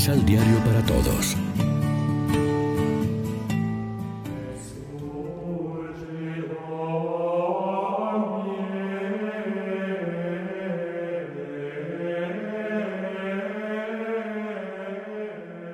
[0.00, 1.36] Misal Diario para Todos.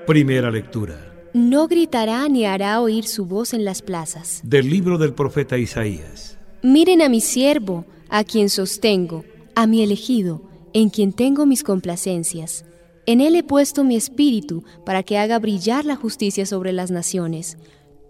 [0.09, 0.97] Primera lectura.
[1.33, 4.41] No gritará ni hará oír su voz en las plazas.
[4.43, 6.37] Del libro del profeta Isaías.
[6.65, 9.25] Miren a mi siervo, a quien sostengo,
[9.55, 12.65] a mi elegido, en quien tengo mis complacencias.
[13.07, 17.57] En él he puesto mi espíritu para que haga brillar la justicia sobre las naciones.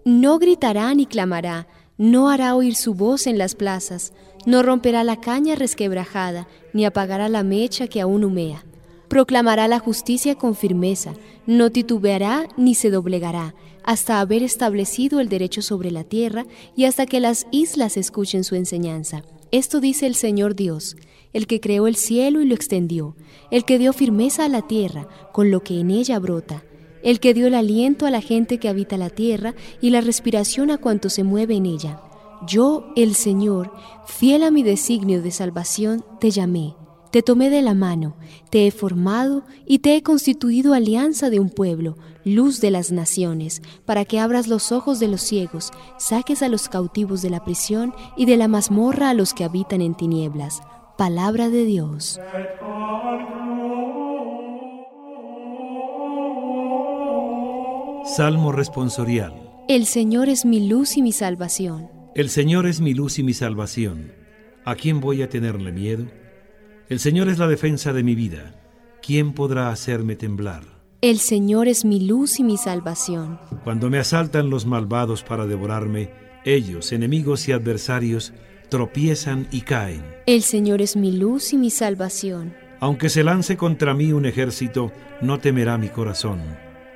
[0.05, 4.13] No gritará ni clamará, no hará oír su voz en las plazas,
[4.45, 8.63] no romperá la caña resquebrajada, ni apagará la mecha que aún humea
[9.07, 11.13] Proclamará la justicia con firmeza,
[11.45, 17.05] no titubeará ni se doblegará, hasta haber establecido el derecho sobre la tierra y hasta
[17.05, 19.23] que las islas escuchen su enseñanza.
[19.51, 20.97] Esto dice el Señor Dios,
[21.33, 23.15] el que creó el cielo y lo extendió,
[23.51, 26.63] el que dio firmeza a la tierra con lo que en ella brota,
[27.03, 30.71] el que dio el aliento a la gente que habita la tierra y la respiración
[30.71, 32.01] a cuanto se mueve en ella.
[32.47, 33.71] Yo, el Señor,
[34.05, 36.75] fiel a mi designio de salvación, te llamé
[37.11, 38.15] te tomé de la mano,
[38.49, 43.61] te he formado y te he constituido alianza de un pueblo, luz de las naciones,
[43.85, 47.93] para que abras los ojos de los ciegos, saques a los cautivos de la prisión
[48.17, 50.61] y de la mazmorra a los que habitan en tinieblas.
[50.97, 52.19] Palabra de Dios.
[58.15, 59.31] Salmo responsorial.
[59.69, 61.91] El Señor es mi luz y mi salvación.
[62.15, 64.11] El Señor es mi luz y mi salvación.
[64.65, 66.07] ¿A quién voy a tenerle miedo?
[66.89, 68.55] El Señor es la defensa de mi vida.
[69.03, 70.63] ¿Quién podrá hacerme temblar?
[71.01, 73.39] El Señor es mi luz y mi salvación.
[73.63, 76.09] Cuando me asaltan los malvados para devorarme,
[76.43, 78.33] ellos, enemigos y adversarios,
[78.69, 80.03] tropiezan y caen.
[80.25, 82.53] El Señor es mi luz y mi salvación.
[82.79, 86.41] Aunque se lance contra mí un ejército, no temerá mi corazón.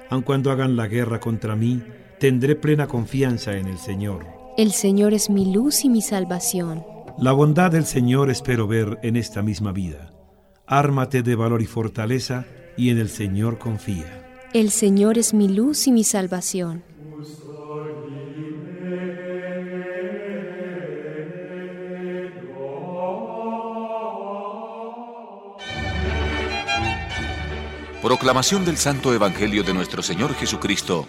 [0.10, 1.82] Aun cuando hagan la guerra contra mí,
[2.20, 4.26] tendré plena confianza en el Señor.
[4.58, 6.84] El Señor es mi luz y mi salvación.
[7.18, 10.14] La bondad del Señor espero ver en esta misma vida.
[10.68, 12.46] Ármate de valor y fortaleza
[12.78, 14.50] y en el Señor confía.
[14.54, 16.84] El Señor es mi luz y mi salvación.
[28.02, 31.06] Proclamación del Santo Evangelio de nuestro Señor Jesucristo,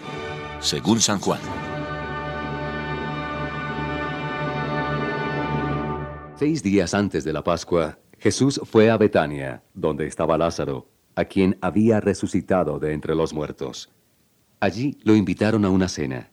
[0.60, 1.40] según San Juan.
[6.36, 11.56] Seis días antes de la Pascua, Jesús fue a Betania, donde estaba Lázaro, a quien
[11.62, 13.90] había resucitado de entre los muertos.
[14.60, 16.30] Allí lo invitaron a una cena.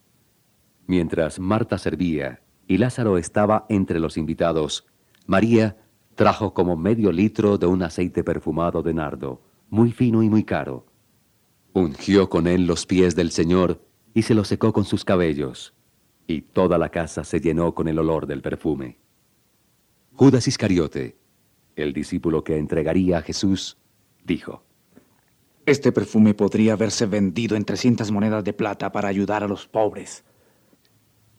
[0.88, 4.86] Mientras Marta servía y Lázaro estaba entre los invitados,
[5.26, 5.78] María
[6.16, 10.86] trajo como medio litro de un aceite perfumado de nardo, muy fino y muy caro.
[11.74, 13.82] Ungió con él los pies del Señor
[14.14, 15.74] y se los secó con sus cabellos,
[16.28, 18.98] y toda la casa se llenó con el olor del perfume.
[20.14, 21.18] Judas Iscariote,
[21.76, 23.78] el discípulo que entregaría a Jesús,
[24.26, 24.64] dijo,
[25.66, 30.24] Este perfume podría haberse vendido en 300 monedas de plata para ayudar a los pobres.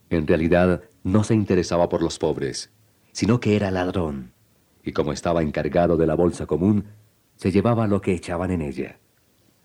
[0.08, 2.70] En realidad no se interesaba por los pobres,
[3.12, 4.32] sino que era ladrón,
[4.82, 6.86] y como estaba encargado de la bolsa común,
[7.40, 8.98] se llevaba lo que echaban en ella.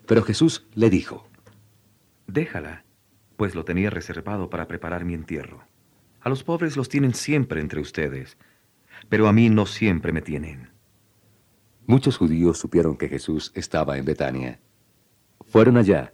[0.07, 1.27] Pero Jesús le dijo,
[2.25, 2.85] Déjala,
[3.35, 5.63] pues lo tenía reservado para preparar mi entierro.
[6.21, 8.37] A los pobres los tienen siempre entre ustedes
[9.09, 10.69] pero a mí no siempre me tienen.
[11.85, 14.59] Muchos judíos supieron que Jesús estaba en Betania.
[15.45, 16.13] Fueron allá,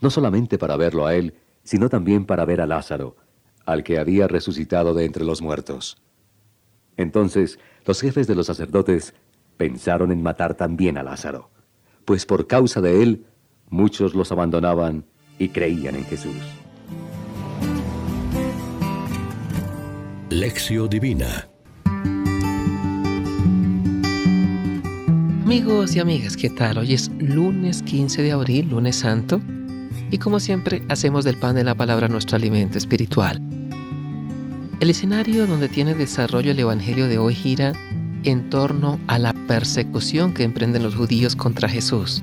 [0.00, 3.16] no solamente para verlo a él, sino también para ver a Lázaro,
[3.64, 5.96] al que había resucitado de entre los muertos.
[6.96, 9.14] Entonces los jefes de los sacerdotes
[9.56, 11.50] pensaron en matar también a Lázaro,
[12.04, 13.26] pues por causa de él
[13.68, 15.04] muchos los abandonaban
[15.38, 16.36] y creían en Jesús.
[20.30, 21.48] Lección Divina
[25.44, 26.78] Amigos y amigas, ¿qué tal?
[26.78, 29.40] Hoy es lunes 15 de abril, lunes santo,
[30.10, 33.40] y como siempre hacemos del pan de la palabra nuestro alimento espiritual.
[34.80, 37.72] El escenario donde tiene desarrollo el Evangelio de hoy gira
[38.26, 42.22] en torno a la persecución que emprenden los judíos contra Jesús.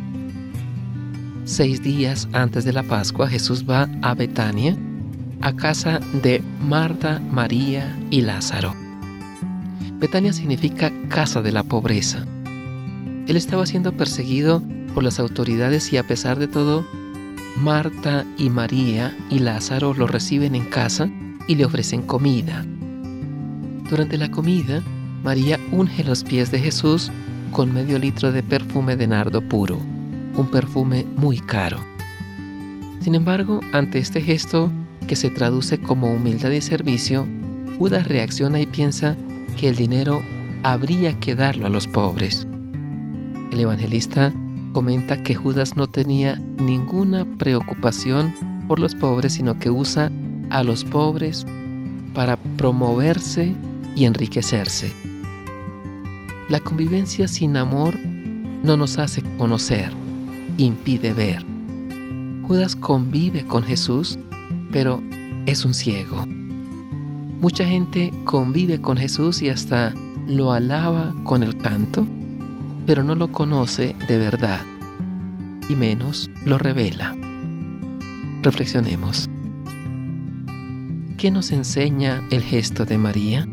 [1.46, 4.78] Seis días antes de la Pascua, Jesús va a Betania,
[5.42, 8.76] a casa de Marta, María y Lázaro.
[10.00, 12.26] Betania significa casa de la pobreza.
[13.28, 14.62] Él estaba siendo perseguido
[14.94, 16.86] por las autoridades y a pesar de todo,
[17.58, 21.10] Marta y María y Lázaro lo reciben en casa
[21.48, 22.66] y le ofrecen comida.
[23.90, 24.82] Durante la comida,
[25.24, 27.10] María unge los pies de Jesús
[27.52, 29.80] con medio litro de perfume de nardo puro.
[30.36, 31.78] un perfume muy caro.
[33.02, 34.72] Sin embargo, ante este gesto,
[35.08, 37.28] que se traduce como humildad y servicio,
[37.78, 39.16] Judas reacciona y piensa
[39.60, 40.24] que el dinero
[40.64, 42.48] habría que darlo a los pobres.
[43.52, 44.34] El evangelista
[44.74, 48.34] comenta que Judas no tenía ninguna preocupación
[48.68, 50.12] por los pobres, sino que usa
[50.50, 51.46] a los pobres
[52.16, 53.54] para promoverse
[53.96, 55.13] y enriquecerse.
[56.50, 57.98] La convivencia sin amor
[58.64, 59.92] no nos hace conocer,
[60.58, 61.46] impide ver.
[62.44, 64.20] Judas convive con Jesús,
[64.72, 65.02] pero
[65.46, 66.26] es un ciego.
[67.40, 69.94] Mucha gente convive con Jesús y hasta
[70.28, 72.06] lo alaba con el canto,
[72.86, 74.62] pero no lo conoce de verdad
[75.70, 77.16] y menos lo revela.
[78.42, 79.30] Reflexionemos.
[81.18, 83.48] ¿Qué nos enseña el gesto de María?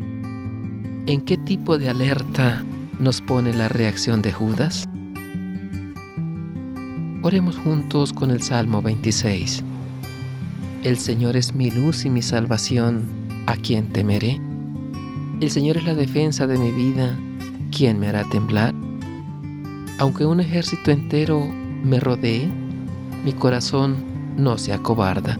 [1.05, 2.63] ¿En qué tipo de alerta
[3.01, 4.87] nos pone la reacción de Judas?
[7.23, 9.63] Oremos juntos con el Salmo 26.
[10.83, 13.03] El Señor es mi luz y mi salvación,
[13.47, 14.39] ¿a quién temeré?
[15.41, 17.17] El Señor es la defensa de mi vida,
[17.75, 18.75] ¿quién me hará temblar?
[19.97, 21.43] Aunque un ejército entero
[21.83, 22.47] me rodee,
[23.25, 23.95] mi corazón
[24.37, 25.39] no se acobarda.